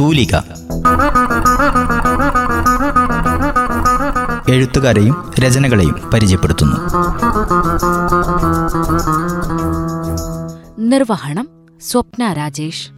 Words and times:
തൂലിക. 0.00 0.36
എഴുത്തുകാരെയും 4.48 5.30
രചനകളെയും 5.38 6.10
പരിചയപ്പെടുത്തുന്നു. 6.14 6.76
നിർവഹണം 10.78 11.48
സ്വപ്ന 11.80 12.32
രാജേഷ്. 12.32 12.90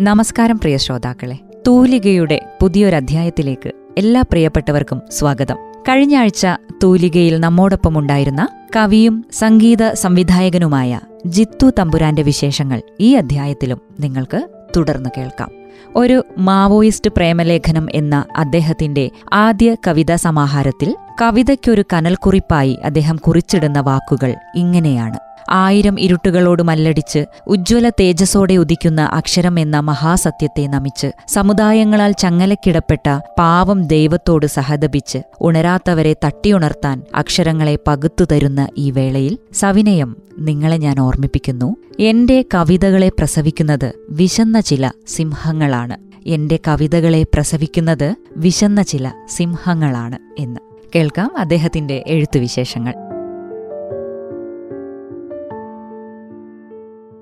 നമസ്കാരം 0.00 0.58
പ്രിയ 0.58 0.76
ശ്രോതാക്കളെ. 0.76 1.38
തൂലികയുടെ 1.66 2.56
പുതിയൊരധ്യായത്തിലേക്ക് 2.62 3.72
എല്ലാ 3.98 4.20
പ്രിയപ്പെട്ടവർക്കും 4.20 5.02
സ്വാഗതം. 5.10 5.56
കഴിഞ്ഞ 5.88 6.16
ആഴ്ച 6.16 6.46
തൂലികയിൽ 6.82 7.40
നമ്മോടൊപ്പം 7.40 7.98
ഉണ്ടായിരുന്ന 7.98 8.48
കവിയും 8.76 9.24
സംഗീത 9.32 9.92
സംവിധായകനുമായ 9.92 11.00
ജിത്തു 11.26 11.70
തമ്പുരാന്റെ 11.78 12.22
വിശേഷങ്ങൾ 12.22 12.82
ഈ 13.00 13.14
അധ്യായത്തിലും 13.14 13.80
നിങ്ങൾക്ക് 14.00 14.48
തുടർന്ന് 14.76 15.10
കേൾക്കാം. 15.18 15.50
ഒരു 15.96 16.24
മാവോയിസ്റ്റ് 16.38 17.10
പ്രേമലേഖനം 17.10 17.88
എന്ന 17.94 18.24
അദ്ദേഹത്തിന്റെ 18.36 19.10
ആദ്യ 19.32 19.76
കവിതാ 19.86 20.16
സമാഹാരത്തിൽ 20.16 20.96
കവിതയ്ക്കൊരു 21.22 21.84
കനൽക്കുറിപ്പായി 21.92 22.78
അദ്ദേഹം 22.84 23.16
കുറിച്ചിടുന്ന 23.16 23.80
വാക്കുകൾ 23.80 24.34
ഇങ്ങനെയാണ്. 24.54 25.18
ആയിരം 25.50 26.00
ഇരുട്ടുകളോട് 26.00 26.62
മല്ലടിച്ച് 26.62 27.24
ഉജ്ജ്വല 27.46 27.88
തേജസ്സോടെ 27.88 28.56
ഉദിക്കുന്ന 28.56 29.00
അക്ഷരം 29.00 29.58
എന്ന 29.58 29.80
മഹാസത്യത്തെ 29.80 30.66
നമിച്ച് 30.66 31.10
സമുദായങ്ങളാൽ 31.28 32.12
ചങ്ങലക്കിടപ്പെട്ട 32.12 33.20
പാവം 33.38 33.82
ദൈവത്തോട് 33.82 34.46
സഹതപിച്ച് 34.46 35.18
ഉണരാത്തവരെ 35.40 36.12
തട്ടിയുണർത്താൻ 36.24 37.02
അക്ഷരങ്ങളെ 37.14 37.78
പകുത്തു 37.88 38.24
തരുന്ന 38.32 38.68
ഈ 38.78 38.90
വേളയിൽ 38.90 39.38
സവിനയം 39.52 40.16
നിങ്ങളെ 40.38 40.76
ഞാൻ 40.76 41.00
ഓർമ്മിപ്പിക്കുന്നു. 41.00 41.76
എന്റെ 42.00 42.44
കവിതകളെ 42.54 43.08
പ്രസവിക്കുന്നത് 43.08 43.92
വിശന്ന 44.10 44.60
ചില 44.60 44.90
സിംഹങ്ങളാണ്. 45.08 45.96
എന്റെ 46.26 46.58
കവിതകളെ 46.68 47.22
പ്രസവിക്കുന്നത് 47.22 48.14
വിശന്ന 48.36 48.82
ചില 48.82 49.10
സിംഹങ്ങളാണ് 49.28 50.18
എന്ന്. 50.38 50.60
കേൾക്കാം 50.96 51.38
അദ്ദേഹത്തിന്റെ 51.38 52.04
എഴുത്തുവിശേഷങ്ങൾ 52.06 53.11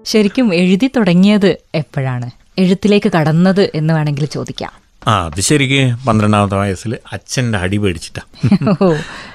ശരിക്കും 0.04 0.54
എഴുതി 0.54 0.90
തുടങ്ങിയത് 0.96 1.56
എപ്പോഴാണ്? 1.74 2.30
എഴുത്തിലേക്ക് 2.58 3.12
കടന്നത് 3.12 3.70
എന്ന് 3.74 3.94
വേണമെങ്കിൽ 3.94 4.24
ചോദിക്കാം. 4.24 4.72
ആ 5.06 5.26
അത് 5.26 5.40
ശരിക്ക് 5.40 5.94
പന്ത്രണ്ടാമത്തെ 6.06 6.56
വയസ്സിൽ 6.56 6.96
അച്ഛന്റെ 7.12 7.58
അടി 7.58 7.76
പേടിച്ചിട്ടാ. 7.76 8.22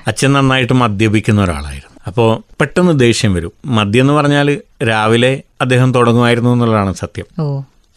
അച്ഛൻ 0.07 0.33
നന്നായിട്ട് 0.33 0.73
മദ്യപിക്കുന്ന 0.73 1.43
ഒരാളായിരുന്നു. 1.43 1.99
അപ്പോൾ 2.07 2.43
പെട്ടെന്ന് 2.59 2.99
ദേഷ്യം 2.99 3.33
വരും. 3.33 3.51
മദ്യം 3.65 4.03
എന്ന് 4.03 4.13
പറഞ്ഞാൽ 4.13 4.57
രാവിലെ 4.89 5.43
അദ്ദേഹം 5.61 5.93
തുടങ്ങുമായിരുന്നു 5.93 6.49
എന്നുള്ളതാണ് 6.49 6.93
സത്യം. 6.93 7.25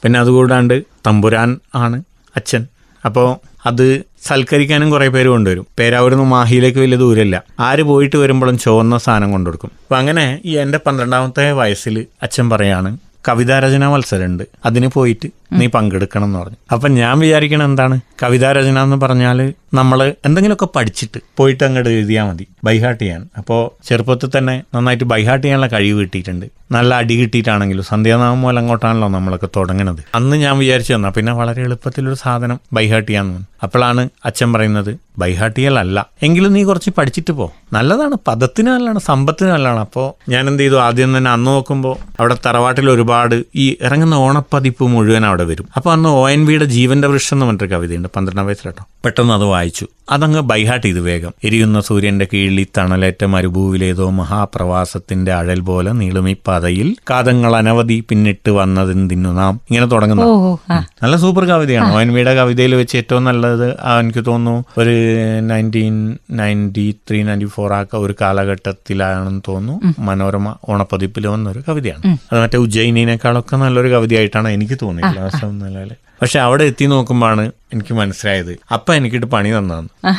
പിന്നെ 0.02 0.20
അതുകൂടാണ്ട് 0.20 0.82
തമ്പുരാൻ 1.06 1.60
ആണ് 1.74 2.02
അച്ഛൻ. 2.36 2.66
അപ്പോൾ 3.04 3.36
അത് 3.68 3.86
സൽക്കരിക്കാനും 4.26 4.88
കുറേ 4.90 5.08
പേര് 5.08 5.28
കൊണ്ടുവരും. 5.28 5.66
പേരാവൂരുന്ന് 5.78 6.24
മാഹിയിലേക്ക് 6.24 6.78
വലിയ 6.78 6.98
ദൂരമില്ല 6.98 7.36
ആര് 7.60 7.82
പോയിട്ട് 7.82 8.16
വരുമ്പോഴും 8.16 8.56
ചുവന്ന 8.58 8.98
സാധനം 8.98 9.30
കൊണ്ടുകൊടുക്കും. 9.32 9.70
അപ്പം 9.84 9.98
അങ്ങനെ 9.98 10.24
ഈ 10.44 10.54
എന്റെ 10.56 10.78
പന്ത്രണ്ടാമത്തെ 10.86 11.52
വയസ്സിൽ 11.52 12.06
അച്ഛൻ 12.22 12.46
പറയാണ് 12.50 12.90
കവിതാരചന 13.28 13.88
മത്സരമുണ്ട്. 13.88 14.44
അതിന് 14.64 14.88
പോയിട്ട് 14.88 15.28
നീ 15.52 15.66
പങ്കെടുക്കണം 15.66 16.24
എന്ന് 16.24 16.38
പറഞ്ഞു. 16.38 16.56
അപ്പം 16.72 16.94
ഞാൻ 16.94 17.18
വിചാരിക്കണം 17.18 17.64
എന്താണ്? 17.64 18.00
കവിതാരചന 18.22 18.78
എന്ന് 18.78 18.96
പറഞ്ഞാൽ 18.96 19.54
നമ്മൾ 19.74 20.14
എന്തെങ്കിലുമൊക്കെ 20.24 20.68
പഠിച്ചിട്ട് 20.76 21.20
പോയിട്ട് 21.36 21.64
അങ്ങോട്ട് 21.64 21.90
എഴുതിയാൽ 21.90 22.24
മതി. 22.24 22.46
ബൈഹാർട്ട് 22.64 23.02
ചെയ്യാൻ. 23.02 23.28
അപ്പോൾ 23.38 23.88
ചെറുപ്പത്തിൽ 23.88 24.30
തന്നെ 24.38 24.62
നന്നായിട്ട് 24.74 25.04
ബൈഹാർട്ട് 25.04 25.44
ചെയ്യാനുള്ള 25.46 25.66
കഴിവ് 25.66 26.00
കിട്ടിയിട്ടുണ്ട്. 26.00 26.46
നല്ല 26.72 26.94
അടി 26.94 27.14
കിട്ടിയിട്ടാണെങ്കിലും 27.14 27.84
സന്ധ്യാനാമം 27.84 28.40
മൂലം 28.40 28.58
അങ്ങോട്ടാണല്ലോ 28.58 29.08
നമ്മളൊക്കെ 29.08 29.48
തുടങ്ങണത്. 29.56 30.04
അന്ന് 30.14 30.36
ഞാൻ 30.36 30.58
വിചാരിച്ചു 30.58 30.94
തന്നാ. 30.94 31.08
പിന്നെ 31.08 31.32
വളരെ 31.32 31.62
എളുപ്പത്തിലൊരു 31.62 32.14
സാധനം 32.14 32.60
ബൈഹാർട്ട് 32.72 33.08
ചെയ്യാന്ന് 33.08 33.40
അപ്പോഴാണ് 33.62 34.08
അച്ഛൻ 34.24 34.52
പറയുന്നത് 34.52 35.07
ബൈഹാർട്ട് 35.18 35.58
ചെയ്യലല്ല 35.58 36.06
എങ്കിലും 36.22 36.52
നീ 36.52 36.64
കുറച്ച് 36.64 36.90
പഠിച്ചിട്ട് 36.98 37.32
പോ. 37.32 37.52
നല്ലതാണ്. 37.72 38.16
പദത്തിന് 38.26 38.66
നല്ലതാണ്. 38.66 38.98
സമ്പത്തിന് 38.98 39.48
നല്ലതാണ്. 39.48 39.80
അപ്പോൾ 39.80 40.30
ഞാൻ 40.30 40.48
എന്ത് 40.48 40.62
ചെയ്തു 40.62 40.80
ആദ്യം 40.80 41.18
തന്നെ 41.18 41.30
അന്ന് 41.30 41.50
നോക്കുമ്പോൾ 41.50 41.96
അവിടെ 42.20 42.36
തറവാട്ടിൽ 42.46 42.90
ഒരുപാട് 42.90 43.44
ഈ 43.54 43.76
ഇറങ്ങുന്ന 43.80 44.14
ഓണപ്പതിപ്പ് 44.14 44.84
മുഴുവൻ 44.84 45.26
അവിടെ 45.26 45.44
വരും. 45.44 45.68
അപ്പോൾ 45.76 45.92
അന്ന് 45.92 46.08
ഒ 46.08 46.30
എൻ 46.30 46.46
വിയുടെ 46.46 46.64
ജീവന്റെ 46.64 47.08
വൃക്ഷം 47.08 47.34
എന്ന് 47.34 47.46
പറഞ്ഞിട്ടൊരു 47.46 47.72
കവിതയുണ്ട്. 47.72 48.08
പന്ത്രണ്ടാം 48.16 48.46
വയസ്സിലാട്ടോ. 48.46 48.84
പെട്ടെന്ന് 49.04 49.34
അത് 49.34 49.44
വായിച്ചു. 49.44 49.86
അതങ്ങ് 50.10 50.40
ബൈഹാട്ട് 50.40 50.86
ചെയ്തു 50.86 51.00
വേഗം. 51.00 51.32
എരിയുന്ന 51.44 51.80
സൂര്യന്റെ 51.80 52.26
കീഴിൽ 52.34 52.66
തണലേറ്റ 52.78 53.24
മരുഭൂവിലേതോ 53.24 54.10
മഹാപ്രവാസത്തിന്റെ 54.10 55.32
അഴൽ 55.32 55.60
പോലെ 55.60 55.92
നീളുമി 55.92 56.36
പാതയിൽ 56.46 56.96
കാതങ്ങൾ 57.10 57.56
അനവധി 57.56 58.04
പിന്നിട്ട് 58.08 58.50
വന്നതെന്തിനു 58.50 59.28
നാം. 59.28 59.60
ഇങ്ങനെ 59.70 59.86
തുടങ്ങുന്നു. 59.86 60.58
നല്ല 61.02 61.16
സൂപ്പർ 61.16 61.44
കവിതയാണ്. 61.44 61.96
ഓൻവിയുടെ 61.96 62.34
കവിതയിൽ 62.34 62.74
വെച്ച് 62.74 62.96
ഏറ്റവും 62.96 63.24
നല്ലത് 63.24 63.70
എനിക്ക് 64.00 64.24
തോന്നുന്നു 64.26 64.64
ഒരു 64.78 64.94
nineteen 65.40 66.18
ninety 66.30 66.94
three 67.08 67.22
ninety 67.22 67.44
four 67.44 67.72
ആ 67.72 67.84
ഒരു 67.94 68.14
കാലഘട്ടത്തിലാണെന്ന് 68.20 69.40
തോന്നുന്നു. 69.48 69.94
മനോരമ 69.98 70.54
ഓണപ്പതിപ്പിൽ 70.68 71.26
വന്ന 71.26 71.50
ഒരു 71.50 71.62
കവിതയാണ് 71.68 72.16
അത് 72.32 72.42
മറ്റേ 72.42 72.58
ഉജ്ജയിനേക്കാളൊക്കെ 72.58 73.56
നല്ലൊരു 73.56 73.88
കവിതയായിട്ടാണ് 73.88 74.48
എനിക്ക് 74.48 74.78
നിലയിൽ 74.84 75.90
പക്ഷെ 76.20 76.38
അവിടെ 76.38 76.64
എത്തി 76.64 76.84
നോക്കുമ്പോഴാണ് 76.84 77.52
എനിക്ക് 77.72 77.94
മനസ്സിലായത്. 77.94 78.58
അപ്പം 78.72 78.94
എനിക്കിട്ട് 78.94 79.26
പണി 79.26 79.58
തന്നാന്ന്. 79.58 80.12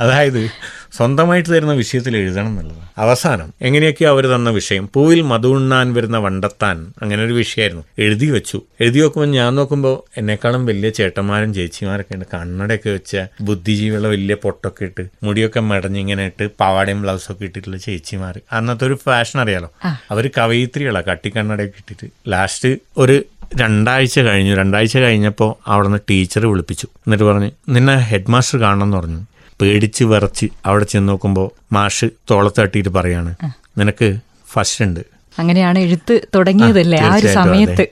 അതായത് 0.00 0.50
സ്വന്തമായിട്ട് 0.96 1.48
തരുന്ന 1.50 1.72
വിഷയത്തിൽ 1.72 2.16
എഴുതണം 2.16 2.60
എന്നുള്ളത്. 2.60 2.88
അവസാനം 2.98 3.54
എങ്ങനെയൊക്കെ 3.62 4.04
അവർ 4.04 4.24
തന്ന 4.26 4.50
വിഷയം. 4.50 4.90
പൂവിൽ 4.94 5.20
മധുണ്ണാൻ 5.22 5.94
വരുന്ന 5.94 6.18
വണ്ടത്താൻ 6.18 6.92
അങ്ങനെ 7.02 7.24
ഒരു 7.24 7.32
വിഷയമായിരുന്നു. 7.32 7.84
എഴുതി 7.98 8.26
വെച്ചു. 8.30 8.62
എഴുതി 8.80 9.00
നോക്കുമ്പോൾ 9.00 9.30
ഞാൻ 9.30 9.54
നോക്കുമ്പോൾ 9.56 10.20
എന്നെക്കാളും 10.20 10.66
വലിയ 10.66 10.90
ചേട്ടന്മാരും 10.90 11.54
ചേച്ചിമാരൊക്കെ 11.54 12.14
ഉണ്ട്. 12.14 12.26
കണ്ണടയൊക്കെ 12.34 12.90
വെച്ച 12.90 13.16
ബുദ്ധിജീവികളെ 13.40 14.08
വലിയ 14.08 14.34
പൊട്ടൊക്കെ 14.34 14.84
ഇട്ട് 14.84 15.06
മുടിയൊക്കെ 15.22 15.60
മടഞ്ഞിങ്ങനെ 15.60 16.26
ഇട്ട് 16.26 16.50
പാവാടയും 16.60 17.02
ബ്ലൗസൊക്കെ 17.02 17.44
ഇട്ടിട്ടുള്ള 17.44 17.76
ചേച്ചിമാർ 17.76 18.40
അന്നത്തെ 18.52 18.86
ഒരു 18.86 18.98
ഫാഷൻ 19.06 19.40
അറിയാലോ? 19.40 19.70
അവർ 20.10 20.30
കവയിത്രികളാണ് 20.38 21.04
കട്ടിക്കണ്ണടയൊക്കെ 21.04 21.78
ഇട്ടിട്ട്. 21.78 22.12
ലാസ്റ്റ് 22.28 22.78
ഒരു 22.98 23.24
രണ്ടാഴ്ച 23.60 24.18
കഴിഞ്ഞു. 24.18 24.54
രണ്ടാഴ്ച 24.54 24.98
കഴിഞ്ഞപ്പോൾ 24.98 25.70
അവിടുന്ന് 25.70 25.98
ടീച്ചർ 26.10 26.46
വിളിപ്പിച്ചു. 26.46 26.86
എന്നിട്ട് 26.98 27.24
പറഞ്ഞ് 27.24 27.50
നിന്നെ 27.68 27.96
ഹെഡ് 28.00 28.30
മാസ്റ്റർ 28.30 28.58
കാണണം 28.58 28.84
എന്ന് 28.84 28.96
പറഞ്ഞു. 28.96 29.20
പേടിച്ച് 29.60 30.04
വിറച്ച് 30.04 30.46
അവിടെ 30.66 30.84
ചെന്ന് 30.84 31.08
നോക്കുമ്പോൾ 31.08 31.48
മാഷ് 31.72 32.06
തോളത്തട്ടിയിട്ട് 32.30 32.88
പറയാണ് 32.88 33.32
നിനക്ക് 33.78 34.08
ഫസ്റ്റ് 34.52 34.84
ഉണ്ട്. 34.84 35.02
അങ്ങനെയാണ് 35.38 35.78
എഴുത്ത് 35.78 36.28
തുടങ്ങിയതല്ലേ 36.34 36.98
ആ 36.98 37.14
ഒരു 37.14 37.26
സമയത്ത്. 37.26 37.86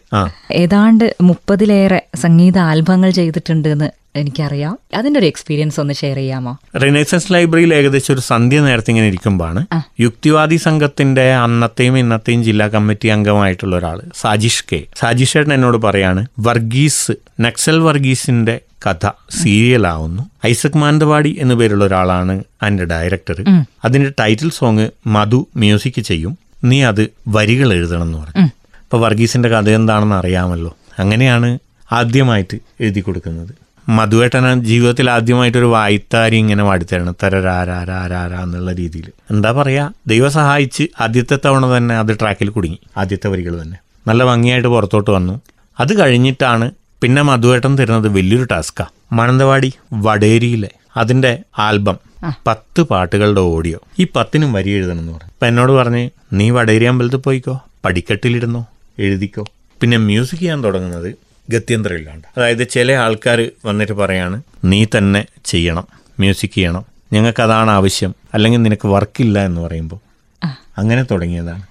ഏതാണ്ട് 0.52 1.16
മുപ്പതിലേറെ 1.22 2.02
സംഗീത 2.16 2.58
ആൽബങ്ങൾ 2.58 3.10
ചെയ്തിട്ടുണ്ട് 3.10 3.68
എന്ന് 3.68 3.90
എനിക്കറിയാം. 4.16 4.78
അതിന്റെ 4.94 5.18
ഒരു 5.20 5.26
എക്സ്പീരിയൻസ് 5.26 5.80
ഒന്ന് 5.80 5.94
ഷെയർ 5.94 6.16
ചെയ്യാമോ? 6.16 6.58
റിനൈസൻസ് 6.82 7.32
ലൈബ്രറിയിൽ 7.32 7.74
ഏകദേശം 7.74 8.14
ഒരു 8.14 8.20
സന്ധ്യ 8.20 8.60
നേരത്തെ 8.60 8.90
ഇങ്ങനെ 8.90 9.06
ഇരിക്കുമ്പോഴാണ് 9.06 9.66
യുക്തിവാദി 10.00 10.56
സംഘത്തിന്റെ 10.56 11.34
അന്നത്തെയും 11.34 11.98
ഇന്നത്തെയും 11.98 12.44
ജില്ലാ 12.44 12.68
കമ്മിറ്റി 12.68 13.06
അംഗമായിട്ടുള്ള 13.08 13.76
ഒരാൾ 13.76 14.02
സാജിഷ് 14.20 14.64
കെ. 14.72 14.82
സാജിഷ് 14.96 15.38
ഏട്ടൻ 15.38 15.54
എന്നോട് 15.54 15.76
പറയാണ് 15.76 16.26
വർഗീസ് 16.40 17.12
നക്സൽ 17.40 17.78
വർഗീസിന്റെ 17.78 18.60
കഥ 18.86 19.06
സീരിയലാവുന്നു 19.42 20.30
ഐസക് 20.46 20.78
മാനന്തവാടി 20.78 21.36
എന്നു 21.40 21.54
പേരുള്ള 21.54 21.84
ഒരാളാണ് 21.84 22.44
അതിന്റെ 22.62 22.84
ഡയറക്ടർ 22.84 23.44
അതിന്റെ 23.84 24.12
ടൈറ്റിൽ 24.20 24.50
സോങ് 24.50 24.88
മധു 25.06 25.46
മ്യൂസിക് 25.56 26.00
ചെയ്യും. 26.00 26.49
നീ 26.64 26.82
അത് 26.82 27.08
വരികൾ 27.28 27.72
എഴുതണം 27.72 28.02
എന്ന് 28.02 28.18
പറഞ്ഞു. 28.18 28.42
ഇപ്പൊ 28.84 28.98
വർഗീസിന്റെ 28.98 29.48
കഥ 29.48 29.70
എന്താണെന്ന് 29.70 30.14
അറിയാമല്ലോ. 30.14 30.76
അങ്ങനെയാണ് 30.98 31.58
ആദ്യമായിട്ട് 31.92 32.58
എഴുതി 32.80 33.00
കൊടുക്കുന്നത്. 33.00 33.48
മധുവേട്ടന 33.88 34.54
ജീവിതത്തിൽ 34.54 35.10
ആദ്യമായിട്ടൊരു 35.10 35.64
വായ്ത്താരി 35.64 36.36
ഇങ്ങനെ 36.36 36.64
വാടിത്തരണം. 36.64 37.14
തരരാരാരാരാ 37.22 38.42
എന്നുള്ള 38.42 38.72
രീതിയിൽ. 38.72 39.10
എന്താ 39.30 39.52
പറയാ? 39.52 39.90
ദൈവം 40.06 40.30
സഹായിച്ച് 40.30 40.88
ആദ്യത്തെ 41.00 41.38
തവണ 41.44 41.76
തന്നെ 41.76 41.94
അത് 41.98 42.20
ട്രാക്കിൽ 42.20 42.48
കുടുങ്ങി. 42.48 42.78
ആദ്യത്തെ 42.96 43.28
വരികൾ 43.28 43.62
തന്നെ. 43.62 43.76
നല്ല 44.06 44.24
ഭംഗിയായിട്ട് 44.24 44.68
പുറത്തോട്ട് 44.68 45.10
വന്നു. 45.10 45.40
അത് 45.80 46.00
കഴിഞ്ഞിട്ടാണ് 46.00 46.70
പിന്നെ 47.02 47.22
മധുവേട്ടൻ 47.22 47.78
തരുന്നത് 47.78 48.08
വലിയൊരു 48.08 48.44
ടാസ്ക്കാണ് 48.44 49.14
മാനന്തവാടി 49.14 49.72
വടേരിയിലെ 49.92 50.70
അതിന്റെ 50.96 51.38
ആൽബം. 51.58 52.09
പത്ത് 52.46 52.82
പാട്ടുകളുടെ 52.82 53.40
ഓഡിയോ. 53.40 53.78
ഈ 53.98 54.06
പത്തിനും 54.16 54.52
വരി 54.52 54.70
എഴുതണം 54.70 54.98
എന്ന് 54.98 55.12
പറഞ്ഞു. 55.12 55.28
അപ്പം 55.28 55.48
എന്നോട് 55.48 55.72
പറഞ്ഞ് 55.72 56.10
നീ 56.32 56.50
വടേരി 56.50 56.84
അമ്പലത്തിൽ 56.84 57.16
പോയിക്കോ? 57.16 57.62
പടിക്കെട്ടിലിരുന്നോ 57.84 58.66
എഴുതിക്കോ? 58.98 59.44
പിന്നെ 59.80 59.96
മ്യൂസിക് 59.96 60.38
ചെയ്യാൻ 60.38 60.64
തുടങ്ങുന്നത് 60.64 61.14
ഗത്യന്തരമില്ലാണ്ട് 61.50 62.28
അതായത് 62.36 62.68
ചില 62.68 62.92
ആൾക്കാർ 62.92 63.50
വന്നിട്ട് 63.66 63.92
പറയാണ് 63.92 64.42
നീ 64.64 64.86
തന്നെ 64.98 65.26
ചെയ്യണം 65.44 65.86
മ്യൂസിക് 66.18 66.50
ചെയ്യണം. 66.50 66.84
ഞങ്ങൾക്കതാണ് 67.12 67.70
ആവശ്യം. 67.70 68.14
അല്ലെങ്കിൽ 68.34 68.62
നിനക്ക് 68.62 68.88
വർക്കില്ല 68.88 69.44
എന്ന് 69.44 69.60
പറയുമ്പോൾ 69.60 70.00
അങ്ങനെ 70.78 71.02
തുടങ്ങിയതാണ്. 71.02 71.69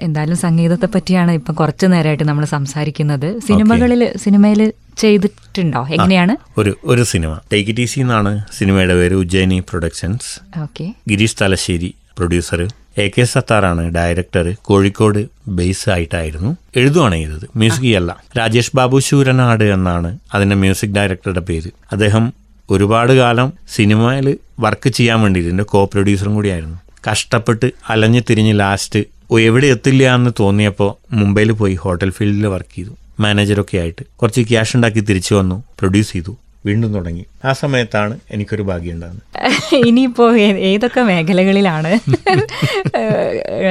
എന്തായാലും 0.00 0.36
സംഗീതത്തെ 0.36 0.86
പറ്റിയാണ് 0.86 1.30
ഇപ്പം 1.30 1.54
കുറച്ചു 1.54 1.86
നേരമായിട്ട് 1.86 2.24
നമ്മൾ 2.24 2.44
സംസാരിക്കുന്നത്. 2.44 3.40
സിനിമകളിൽ 3.40 4.12
സിനിമയിൽ 4.16 4.72
ചെയ്തിട്ടുണ്ടോ? 4.98 5.86
എങ്ങനെയാണ്? 5.86 6.36
ഒരു 6.60 6.76
ഒരു 6.84 7.02
സിനിമ. 7.02 7.38
ടേക്ക് 7.52 7.70
ഇറ്റ് 7.70 7.80
ഈസി 7.80 8.00
എന്നാണ് 8.00 8.44
സിനിമയുടെ 8.58 8.94
പേര്. 8.94 9.14
Ujjayini 9.14 9.60
productions 9.60 10.60
okay. 10.60 10.94
Girish 11.08 11.36
Thalassery 11.42 11.94
producer 12.18 12.68
A 12.98 13.10
K 13.18 13.24
സത്താറാണ് 13.24 13.90
director 13.90 14.56
Kozhikode 14.62 15.20
base 15.48 15.90
ആയിട്ടായിരുന്നു 15.90 16.56
എഴുതുവാണ് 16.76 17.14
ചെയ്തത്. 17.14 17.48
മ്യൂസിക് 17.56 17.96
അല്ല. 17.96 18.16
രാജേഷ് 18.38 18.70
ബാബു 18.74 18.98
ശൂരനാട് 18.98 19.64
എന്നാണ് 19.64 20.18
അതിന്റെ 20.34 20.56
മ്യൂസിക് 20.56 20.90
ഡയറക്ടറുടെ 20.90 21.40
പേര്. 21.40 21.70
അദ്ദേഹം 21.92 22.32
ഒരുപാട് 22.70 23.12
കാലം 23.12 23.52
സിനിമയിൽ 23.74 24.38
വർക്ക് 24.60 24.88
ചെയ്യാൻ 24.88 25.20
വേണ്ടിയിട്ടുണ്ട് 25.20 25.62
കോ 25.62 25.84
പ്രൊഡ്യൂസറും 25.84 26.34
കൂടിയായിരുന്നു 26.34 26.78
കഷ്ടപ്പെട്ട് 27.10 27.70
അലഞ്ഞു 27.88 28.20
തിരിഞ്ഞ് 28.30 28.58
ലാസ്റ്റ് 28.58 29.19
എവിടെ 29.38 29.66
എത്തില്ല 29.66 30.14
എന്ന് 30.14 30.30
തോന്നിയപ്പോൾ 30.40 30.90
മുംബൈയിൽ 31.14 31.52
പോയി 31.52 31.74
ഹോട്ടൽ 31.74 32.10
ഫീൽഡിൽ 32.10 32.46
വർക്ക് 32.46 32.74
ചെയ്തു. 32.76 32.92
മാനേജറൊക്കെ 33.20 33.78
ആയിട്ട് 33.78 34.02
കുറച്ച് 34.16 34.40
ക്യാഷ് 34.50 34.76
ഉണ്ടാക്കി 34.76 35.00
തിരിച്ചു 35.00 35.34
വന്നു 35.34 35.62
പ്രൊഡ്യൂസ് 35.80 36.12
ചെയ്തു 36.12 36.32
വീണ്ടും 36.66 36.94
തുടങ്ങി. 36.94 37.22
ആ 37.44 37.52
സമയത്താണ് 37.52 38.18
എനിക്കൊരു 38.32 38.62
ഭാഗ്യം 38.62 38.94
ഉണ്ടാകുന്നത്. 38.94 39.26
ഇനിയിപ്പോ 39.88 40.24
ഏതൊക്കെ 40.70 41.00
മേഖലകളിലാണ് 41.00 41.92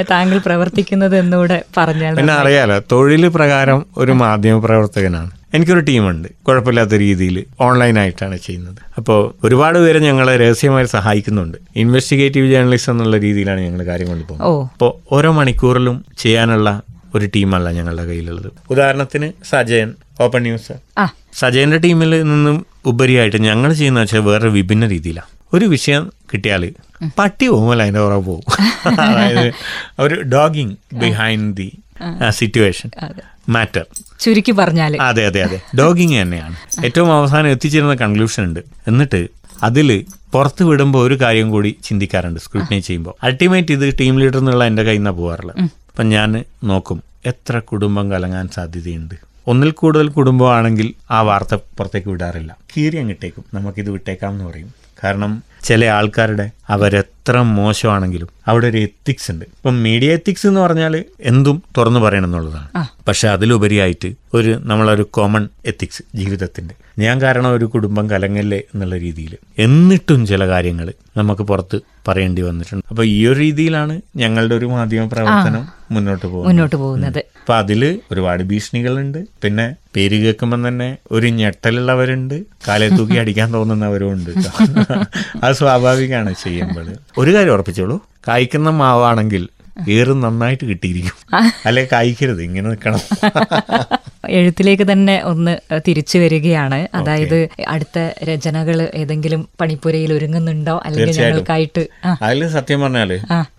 താങ്കൾ 0.10 0.38
പ്രവർത്തിക്കുന്നത് 0.38 1.18
എന്നൂടെ 1.18 1.64
പറഞ്ഞാൽ 1.78 2.16
പിന്നെ 2.16 2.34
അറിയാലോ 2.34 2.82
തൊഴിൽ 2.92 3.28
പ്രകാരം 3.28 3.86
ഒരു 3.98 4.12
മാധ്യമ 4.12 4.60
പ്രവർത്തകനാണ്. 4.60 5.32
എനിക്കൊരു 5.54 5.80
ടീമുണ്ട്. 5.80 6.28
കുഴപ്പമില്ലാത്ത 6.48 6.94
രീതിയിൽ 6.96 7.46
ഓൺലൈനായിട്ടാണ് 7.62 8.38
ചെയ്യുന്നത്. 8.38 8.78
അപ്പോൾ 8.98 9.36
ഒരുപാട് 9.44 9.80
പേര് 9.80 10.00
ഞങ്ങളെ 10.00 10.38
രഹസ്യമായി 10.38 10.86
സഹായിക്കുന്നുണ്ട്. 10.86 11.58
ഇൻവെസ്റ്റിഗേറ്റീവ് 11.76 12.48
ജേർണലിസ്റ്റ് 12.48 12.92
എന്നുള്ള 12.92 13.18
രീതിയിലാണ് 13.18 13.62
ഞങ്ങൾ 13.62 13.86
കാര്യം 13.86 14.08
കൊണ്ടുപോകുന്നത് 14.08 14.64
അപ്പോൾ 14.64 15.16
ഓരോ 15.16 15.32
മണിക്കൂറിലും 15.32 16.06
ചെയ്യാനുള്ള 16.18 16.82
ഒരു 17.16 17.30
ടീമല്ല 17.36 17.72
ഞങ്ങളുടെ 17.72 18.06
കയ്യിലുള്ളത്. 18.06 18.52
ഉദാഹരണത്തിന് 18.70 19.32
സജയൻ 19.50 19.94
ഓപ്പൺ 20.22 20.42
ന്യൂസ്. 20.42 20.74
സജയന്റെ 21.34 21.78
ടീമിൽ 21.78 22.24
നിന്നും 22.24 22.66
ഉപരിയായിട്ട് 22.86 23.38
ഞങ്ങൾ 23.38 23.74
ചെയ്യുന്ന 23.74 24.00
വെച്ചാൽ 24.00 24.20
വേറെ 24.20 24.50
വിഭിന്ന 24.50 24.86
രീതിയിലാണ് 24.88 25.30
ഒരു 25.54 25.66
വിഷയം 25.66 26.12
കിട്ടിയാൽ 26.34 26.74
പട്ടി 27.20 27.48
പോകുമല്ലോ 27.48 27.84
അതിന്റെ 27.84 28.02
പുറകെ 28.02 28.20
പോകും. 28.20 28.44
അതായത് 29.02 29.54
ഒരു 30.00 30.16
dogging 30.16 30.76
behind 30.94 31.58
the 31.58 31.72
situation 32.30 32.90
matter. 33.50 33.86
ചുരുക്കി 34.20 34.52
പറഞ്ഞാൽ. 34.52 35.02
അതെ 35.02 35.26
അതെ 35.26 35.44
അതെ. 35.44 35.60
ഡോഗിങ് 35.80 36.22
തന്നെയാണ്. 36.22 36.86
ഏറ്റവും 36.86 37.14
അവസാനം 37.14 37.48
എത്തിച്ചേരുന്ന 37.48 37.96
കൺക്ലൂഷൻ 37.96 38.44
ഉണ്ട്. 38.44 38.60
എന്നിട്ട് 38.88 39.28
അതിൽ 39.64 40.06
പുറത്ത് 40.34 40.64
വിടുമ്പോൾ 40.64 41.08
ഒരു 41.08 41.22
കാര്യം 41.22 41.50
കൂടി 41.50 41.76
ചിന്തിക്കാറുണ്ട് 41.84 42.40
സ്ക്രൂട്ടിനൈ 42.40 42.80
ചെയ്യുമ്പോൾ 42.80 43.14
അൾട്ടിമേറ്റ് 43.24 43.72
ഇത് 43.72 44.00
ടീം 44.00 44.20
ലീഡർ 44.20 44.38
എന്നുള്ള 44.38 44.64
എന്റെ 44.66 44.84
കയ്യിൽ 44.84 45.00
നിന്നാണ് 45.00 45.16
പോകാറുള്ളത് 45.16 45.60
അപ്പം 45.60 46.10
ഞാൻ 46.10 46.44
നോക്കും 46.64 47.04
എത്ര 47.26 47.60
കുടുംബം 47.60 48.12
കലങ്ങാൻ 48.12 48.48
സാധ്യതയുണ്ട്. 48.48 49.16
ഒന്നിൽ 49.48 49.72
കൂടുതൽ 49.72 50.10
കുടുംബമാണെങ്കിൽ 50.10 50.94
ആ 51.12 51.22
വാർത്ത 51.22 51.56
പുറത്തേക്ക് 51.56 52.08
വിടാറില്ല. 52.08 52.58
കീറി 52.78 52.98
അങ്ങിട്ടേക്കും 52.98 53.46
നമുക്കിത് 53.54 53.90
വിട്ടേക്കാം 53.90 54.32
എന്ന് 54.32 54.46
പറയും. 54.46 54.74
കാരണം 55.04 55.44
ചില 55.64 55.86
ആൾക്കാരുടെ 55.86 56.52
അവരെത്ര 56.70 57.38
മോശമാണെങ്കിലും 57.38 58.30
അവിടെ 58.48 58.68
ഒരു 58.68 58.78
എത്തിക്സ് 58.78 59.32
ഉണ്ട്. 59.32 59.46
ഇപ്പം 59.46 59.84
മീഡിയ 59.84 60.14
എത്തിക്സ് 60.14 60.48
എന്ന് 60.48 60.62
പറഞ്ഞാൽ 60.62 61.04
എന്തും 61.22 61.64
തുറന്നു 61.78 62.00
പറയണം 62.00 62.26
എന്നുള്ളതാണ്. 62.26 62.88
പക്ഷെ 63.08 63.28
അതിലുപരിയായിട്ട് 63.28 64.14
ഒരു 64.34 64.60
നമ്മളൊരു 64.64 65.04
കോമൺ 65.04 65.50
എത്തിക്സ് 65.66 66.04
ജീവിതത്തിന്റെ. 66.16 66.76
ഞാൻ 67.00 67.22
കാരണം 67.22 67.52
ഒരു 67.52 67.66
കുടുംബം 67.66 68.10
കലങ്ങല്ലേ 68.10 68.58
എന്നുള്ള 68.58 68.98
രീതിയിൽ 68.98 69.38
എന്നിട്ടും 69.58 70.26
ചില 70.26 70.48
കാര്യങ്ങൾ 70.48 70.94
നമുക്ക് 71.18 71.42
പുറത്ത് 71.42 71.80
പറയേണ്ടി 72.08 72.42
വന്നിട്ടുണ്ട്. 72.42 72.86
അപ്പൊ 72.90 73.04
ഈ 73.04 73.28
ഒരു 73.28 73.40
രീതിയിലാണ് 73.40 74.02
ഞങ്ങളുടെ 74.16 74.56
ഒരു 74.56 74.66
മാധ്യമ 74.66 75.08
പ്രവർത്തനം 75.08 75.68
മുന്നോട്ട് 75.92 76.26
പോകുന്നത്. 76.26 76.48
മുന്നോട്ട് 76.48 76.76
പോകുന്നത്. 76.76 77.18
അപ്പൊ 77.18 77.56
അതിൽ 77.56 78.00
ഒരുപാട് 78.12 78.44
ഭീഷണികളുണ്ട്. 78.44 79.18
പിന്നെ 79.44 79.76
പേര് 79.96 80.24
കേൾക്കുമ്പോൾ 80.24 80.68
തന്നെ 80.68 80.98
ഒരു 81.12 81.28
ഞെട്ടലുള്ളവരുണ്ട്. 81.28 82.44
കാലെ 82.68 82.90
തൂക്കി 82.90 83.14
അടിക്കാൻ 83.14 83.54
തോന്നുന്നവരും 83.54 84.12
ഉണ്ട്. 84.12 84.32
അത് 85.50 85.56
സ്വാഭാവികമാണ് 85.56 86.34
ചെയ്യുമ്പോൾ 86.44 86.88
ഒരു 87.18 87.32
കാര്യം 87.34 87.54
ഉറപ്പിച്ചോളൂ. 87.54 87.98
കായ്ക്കുന്ന 88.28 88.70
മാവാണെങ്കിൽ 88.70 89.44
ഏറും 89.90 90.22
നന്നായിട്ട് 90.22 90.66
കിട്ടിയിരിക്കും. 90.66 91.18
അല്ലെ 91.66 91.88
കായ്ക്കരുത്. 91.92 92.42
ഇങ്ങനെ 92.42 92.70
നിൽക്കണം 92.70 93.00
എഴുത്തിലേക്ക് 94.38 94.86
തന്നെ 94.92 95.16
ഒന്ന് 95.32 95.54
തിരിച്ചു 95.88 96.18
വരികയാണ്. 96.18 96.80
അതായത് 96.98 97.40
അടുത്ത 97.68 97.98
രചനകൾ 98.30 98.78
ഏതെങ്കിലും 99.02 99.44
പണിപ്പുരയിൽ 99.62 100.14
ഒരുങ്ങുന്നുണ്ടോ? 100.18 100.78
അല്ലെങ്കിൽ 100.86 101.16
ഞങ്ങൾക്കായിട്ട് 101.22 101.86
അതിൽ 102.22 102.48
സത്യം 102.58 102.82
പറഞ്ഞാൽ 102.82 103.12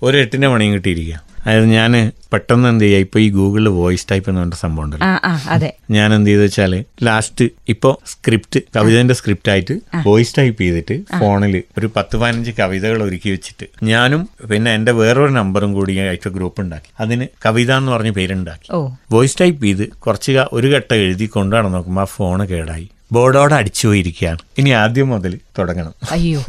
ഒരു 0.03 0.17
എട്ടിന്റെ 0.25 0.49
പണിയും 0.55 0.75
കിട്ടിയിരിക്കുക 0.75 1.19
അതായത് 1.41 1.69
ഞാൻ 1.77 1.93
പെട്ടെന്ന് 2.33 2.67
എന്ത് 2.69 2.83
ചെയ്യുക 2.85 3.05
ഇപ്പൊ 3.05 3.19
ഈ 3.21 3.29
ഗൂഗിളിൽ 3.37 3.69
വോയിസ് 3.77 4.05
ടൈപ്പ് 4.11 4.27
എന്ന് 4.31 4.41
പറഞ്ഞ 4.41 4.57
സംഭവം 4.63 4.85
ഉണ്ടല്ലോ. 4.85 5.69
ഞാൻ 5.97 6.09
എന്ത് 6.17 6.29
ചെയ്തു 6.31 6.43
വെച്ചാൽ 6.43 6.73
ലാസ്റ്റ് 7.07 7.45
ഇപ്പോ 7.73 7.91
സ്ക്രിപ്റ്റ് 8.07 8.61
കവിതന്റെ 8.77 9.15
സ്ക്രിപ്റ്റ് 9.15 9.51
ആയിട്ട് 9.53 9.75
വോയിസ് 10.07 10.35
ടൈപ്പ് 10.39 10.61
ചെയ്തിട്ട് 10.63 10.97
ഫോണിൽ 11.21 11.55
ഒരു 11.79 11.89
പത്ത് 11.97 12.17
പതിനഞ്ച് 12.23 12.53
കവിതകൾ 12.61 12.99
ഒരുക്കി 13.03 13.31
വെച്ചിട്ട് 13.35 13.67
ഞാനും 13.91 14.23
പിന്നെ 14.51 14.71
എന്റെ 14.79 14.93
വേറൊരു 15.01 15.33
നമ്പറും 15.39 15.73
കൂടി 15.79 15.97
അയച്ച 16.05 16.29
ഗ്രൂപ്പ് 16.37 16.61
ഉണ്ടാക്കി. 16.65 16.91
അതിന് 17.01 17.27
കവിത 17.47 17.73
എന്ന് 17.81 17.93
പറഞ്ഞ 17.93 18.13
പേരുണ്ടാക്കി. 18.19 18.69
വോയിസ് 19.13 19.39
ടൈപ്പ് 19.41 19.63
ചെയ്ത് 19.65 19.85
കുറച്ച് 20.07 20.37
ഒരു 20.61 20.69
ഘട്ടം 20.77 20.97
എഴുതി 21.05 21.27
കൊണ്ടാണ് 21.27 21.69
നോക്കുമ്പോൾ 21.75 22.01
ആ 22.01 22.13
ഫോണ് 22.15 22.47
കേടായി. 22.47 22.87
ബോർഡോടെ 23.13 23.55
അടിച്ചു 23.55 23.85
പോയിരിക്കുകയാണ് 23.89 24.43
ഇനി 24.59 24.71
ആദ്യം 24.81 25.09
മുതൽ 25.09 25.33
തുടങ്ങണം. 25.59 25.93
അയ്യോ 26.15 26.41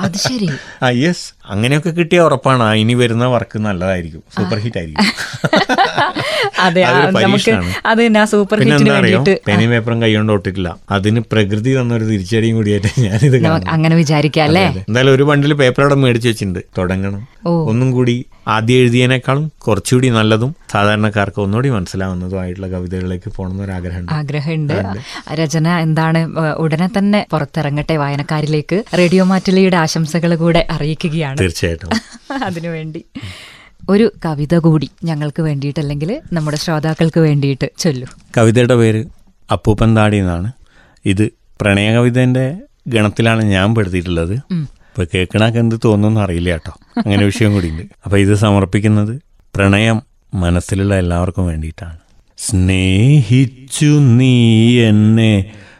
അത് 0.00 0.18
ശരി. 0.18 0.48
ആ 0.84 0.88
യെസ് 1.02 1.24
അങ്ങനെയൊക്കെ 1.50 1.90
കിട്ടിയ 1.98 2.20
ഉറപ്പാണ്. 2.20 2.64
ഇനി 2.82 2.94
വരുന്ന 2.94 3.24
വർക്ക് 3.34 3.58
നല്ലതായിരിക്കും. 3.66 4.22
സൂപ്പർ 4.36 4.58
ഹിറ്റ് 4.64 4.78
ആയിരിക്കും. 4.80 5.10
അതെ 6.66 6.82
നമുക്ക്. 7.16 7.52
അത് 7.86 8.02
ഞാൻ 8.16 8.26
സൂപ്പർ 8.26 8.58
ഹിറ്റിന് 8.62 8.90
വേണ്ടിയിട്ട് 8.90 9.34
പേപ്പറും 9.72 9.98
കൈകൊണ്ട് 10.04 10.32
ഒട്ടിട്ടില്ല 10.32 10.70
അതിന് 10.96 11.20
പ്രകൃതി 11.32 11.72
തന്നൊരു 11.78 12.04
തിരിച്ചടിയും 12.04 12.56
കൂടിയായിട്ട് 12.56 12.90
ഞാനിത്. 13.06 13.36
അങ്ങനെ 13.74 13.94
വിചാരിക്കാം 14.02 14.44
അല്ലേ? 14.48 14.64
എന്തായാലും 14.88 15.12
ഒരു 15.16 15.24
ബണ്ടിൽ 15.30 15.54
പേപ്പർ 15.62 15.82
അവിടെ 15.84 15.98
മേടിച്ചു 16.04 16.28
വെച്ചിട്ടുണ്ട്. 16.28 16.60
തുടങ്ങണം. 16.78 17.22
ഒന്നും 17.70 17.88
കൂടി 17.96 18.16
ആദ്യം 18.54 18.80
എഴുതിയതിനേക്കാളും 18.82 19.44
കുറച്ചുകൂടി 19.66 20.08
നല്ലതും 20.16 20.50
സാധാരണക്കാർക്ക് 20.72 21.40
ഒന്നുകൂടി 21.44 21.68
മനസ്സിലാവുന്നതുമായിട്ടുള്ള 21.76 22.68
കവിതകളിലേക്ക് 22.74 23.28
പോകണമെന്നൊരു 23.36 23.72
ആഗ്രഹമുണ്ട്. 23.78 24.12
ആഗ്രഹമുണ്ട് 24.18 24.74
രചന 25.40 25.68
എന്താണ്? 25.86 26.20
ഉടനെ 26.64 26.88
തന്നെ 26.98 27.20
പുറത്തിറങ്ങട്ടെ 27.32 27.96
വായനക്കാരിലേക്ക് 28.46 28.98
റേഡിയോ 28.98 29.24
മാറ്റിലിയുടെ 29.24 29.76
ആശംസകൾ 29.76 30.34
കൂടെ 30.34 30.66
അറിയിക്കുകയാണ്. 30.70 31.38
തീർച്ചയായിട്ടും. 31.40 31.90
അതിനുവേണ്ടി. 32.46 33.00
ഒരു 33.88 34.06
കവിത 34.24 34.54
കൂടി 34.58 34.88
ഞങ്ങൾക്ക് 35.04 35.42
വേണ്ടിയിട്ട് 35.42 35.80
അല്ലെങ്കിൽ 35.80 36.10
നമ്മുടെ 36.32 36.56
ശ്രോതാക്കൾക്ക് 36.56 37.20
വേണ്ടിയിട്ട് 37.20 37.66
ചൊല്ലു. 37.78 38.06
കവിതയുടെ 38.36 38.74
പേര് 38.74 39.02
അപ്പൂപ്പൻ 39.48 39.96
താടി 39.96 40.16
എന്നാണ്. 40.16 40.48
ഇത് 41.04 41.24
പ്രണയ 41.60 41.88
കവിതേന്റെ 41.94 42.46
ഗണത്തിലാണ് 42.88 43.42
ഞാൻ 43.46 43.74
പെടുത്തിയിട്ടുള്ളത്. 43.74 44.34
ഇപ്പൊ 44.52 45.04
കേൾക്കണക്ക് 45.14 45.58
എന്ത് 45.58 45.76
തോന്നുന്നു 45.84 46.20
അറിയില്ല 46.20 46.50
കേട്ടോ. 46.50 46.72
അങ്ങനെ 46.98 47.24
വിഷയം 47.24 47.52
കൂടി 47.52 47.68
ഉണ്ട് 47.70 47.84
അപ്പൊ 48.04 48.16
ഇത് 48.18 48.34
സമർപ്പിക്കുന്നത് 48.36 49.14
പ്രണയം 49.54 49.98
മനസ്സിലുള്ള 50.34 50.94
എല്ലാവർക്കും 50.94 51.46
വേണ്ടിയിട്ടാണ്. 51.46 51.98
സ്നേഹിച്ചു 52.38 53.90
നീ 54.18 54.34
എന്നെ 54.80 55.32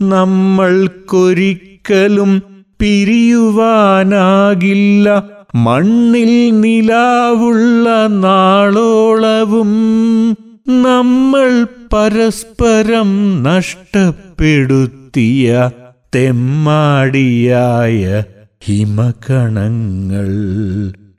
നമ്മൾക്കൊരിക്കലും 0.01 2.41
പിരിയുവാനാകില്ല. 2.79 5.23
മണ്ണിൽ 5.55 6.61
നിലാവുള്ള 6.61 8.07
നാളോളവും 8.07 9.71
നമ്മൾ 10.81 11.67
പരസ്പരം 11.93 13.43
നഷ്ടപ്പെടുത്തിയ 13.43 15.71
തെമ്മാടിയായ 16.15 18.23
ഹിമകണങ്ങൾ 18.63 20.29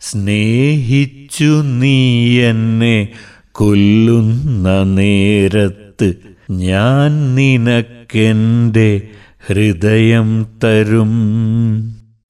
സ്നേഹിച്ചു 0.00 1.62
നീ 1.62 2.40
എന്നെ 2.40 3.08
കൊല്ലുന്ന 3.52 4.82
നേരത്ത് 4.82 6.14
ഞാൻ 6.50 7.34
നിനക്കെന്റെ 7.34 9.08
ഹൃദയം 9.46 10.46
തരും. 10.64 11.12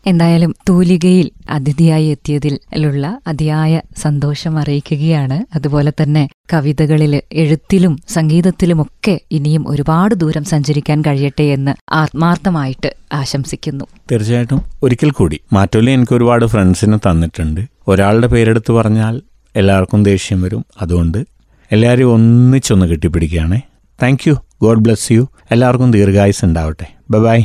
എന്തായാലും 0.06 0.54
തൂലികയിൽ 0.68 1.30
അതിഥിയായി 1.50 2.06
എത്തിയതിലുള്ള 2.06 3.20
അതിയായ 3.26 3.80
സന്തോഷം 3.96 4.58
അറിയിക്കുകയാണ്. 4.58 5.44
അതുപോലെ 5.54 5.92
തന്നെ 6.02 6.28
കവിതകളിൽ 6.52 7.22
എഴുത്തിലും 7.32 7.98
സംഗീതത്തിലുമൊക്കെ 8.08 9.20
ഇനിയും 9.30 9.68
ഒരുപാട് 9.68 10.14
ദൂരം 10.14 10.44
സഞ്ചരിക്കാൻ 10.44 11.02
കഴിയട്ടെ 11.02 11.42
എന്ന് 11.42 11.74
ആത്മാർത്ഥമായിട്ട് 11.92 12.96
ആശംസിക്കുന്നു. 13.12 13.84
തീർച്ചയായിട്ടും 14.12 14.62
ഒരിക്കൽ 14.82 15.10
കൂടി 15.10 15.40
മാറ്റോലി 15.52 15.90
എനിക്ക് 15.90 16.12
ഒരുപാട് 16.12 16.44
ഫ്രണ്ട്സിനെ 16.44 16.96
തന്നിട്ടുണ്ട്. 16.96 17.60
ഒരാളുടെ 17.88 18.26
പേരെടുത്ത് 18.26 18.72
പറഞ്ഞാൽ 18.72 19.22
എല്ലാവർക്കും 19.56 20.02
ദേഷ്യം 20.02 20.42
വരും. 20.42 20.66
അതുകൊണ്ട് 20.80 21.24
എല്ലാവരും 21.72 22.12
ഒന്നിച്ചൊന്ന് 22.12 22.86
കെട്ടിപ്പിടിക്കുകയാണ്. 22.86 23.60
Thank 24.02 24.28
you. 24.28 24.34
God 24.62 24.80
bless 24.80 25.12
you. 25.12 25.28
എല്ലാവർക്കും 25.50 25.90
ദീർഘായുസ് 25.90 26.44
ഉണ്ടാവട്ടെ. 26.44 26.99
ബൈ 27.10 27.18
ബൈ 27.18 27.42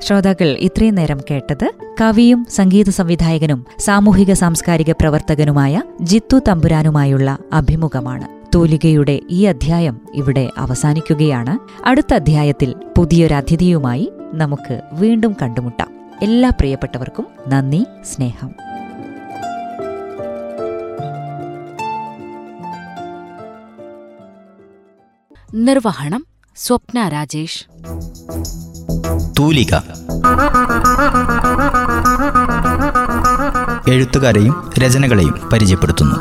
ശ്രോതാക്കൾ 0.00 0.46
ഇത്രയും 0.46 0.94
നേരം 0.94 1.20
കേട്ടത് 1.30 1.72
കവിയും 2.00 2.46
സംഗീത 2.50 2.90
സംവിധായകനും 2.90 3.66
സാമൂഹിക 3.78 4.32
സാംസ്കാരിക 4.32 4.92
പ്രവർത്തകനുമായ 4.92 5.82
ജിത്തു 6.00 6.40
തമ്പുരാനുമായുള്ള 6.48 7.38
അഭിമുഖമാണ്. 7.52 8.28
തൂലികയുടെ 8.54 9.20
ഈ 9.30 9.44
അധ്യായം 9.44 10.00
ഇവിടെ 10.14 10.50
അവസാനിക്കുകയാണ്. 10.58 11.84
അടുത്ത 11.84 12.14
അധ്യായത്തിൽ 12.14 12.74
പുതിയൊരതിഥിയുമായി 12.96 14.12
നമുക്ക് 14.34 14.80
വീണ്ടും 14.92 15.36
കണ്ടുമുട്ടാം. 15.42 15.88
എല്ലാ 16.22 16.48
പ്രിയപ്പെട്ടവർക്കും 16.48 17.26
നന്ദി 17.48 17.84
സ്നേഹം. 18.04 18.50
നിർവഹണം 25.54 26.31
സ്വപ്ന 26.56 27.08
രാജേഷ്. 27.08 27.64
തൂലിക. 29.38 29.74
എഴുത്തുകാരെയും 33.88 34.70
രചനകളെയും 34.78 35.48
പരിചയപ്പെടുത്തുന്നു. 35.52 36.16